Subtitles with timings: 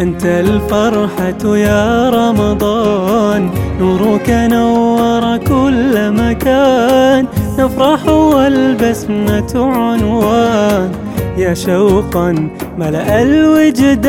[0.00, 3.50] أنت الفرحة يا رمضان.
[3.80, 7.26] نورك نور كل مكان.
[7.58, 10.92] نفرح والبسمة عنوان.
[11.36, 14.00] يا شوقا ملأ الوجدان.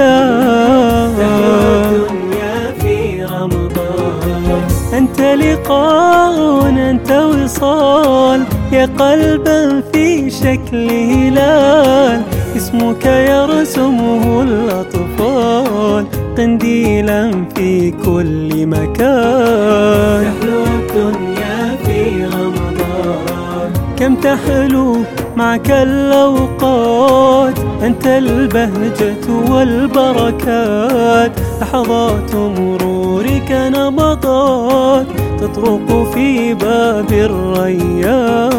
[1.20, 4.62] الدنيا في رمضان.
[4.94, 8.44] أنت لقاء أنت وصال.
[8.72, 12.22] يا قلبا في شكل هلال.
[12.56, 16.06] اسمك يرسمه الأطفال
[16.38, 20.24] قنديلا في كل مكان.
[20.24, 23.70] تحلو الدنيا في رمضان.
[23.98, 24.98] كم تحلو
[25.36, 31.32] معك الأوقات؟ أنت البهجة والبركات.
[31.62, 35.08] لحظات مرورك نبضات
[35.40, 38.52] تطرق في باب الريان.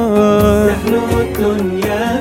[0.69, 2.12] تحلو الدنيا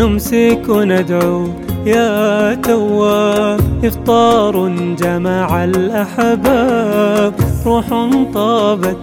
[0.00, 1.48] نمسك وندعو
[1.86, 4.68] يا تواب إفطار
[5.02, 7.34] جمع الأحباب.
[7.66, 7.84] روح
[8.34, 8.96] طابت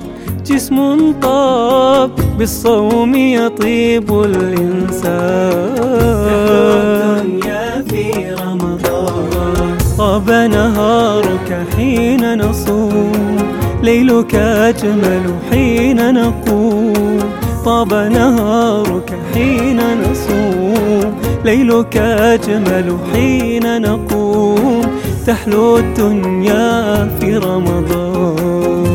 [0.46, 0.78] جسم
[1.22, 5.08] طاب بالصوم يطيب الإنسان.
[7.26, 9.78] الدنيا في رمضان.
[9.98, 13.38] طاب نهارك حين نصوم
[13.84, 17.20] ليلك أجمل حين نقوم.
[17.66, 18.57] طاب نهارك
[21.48, 24.82] ليلك أجمل حين نقوم
[25.28, 28.87] تحلو الدنيا في رمضان.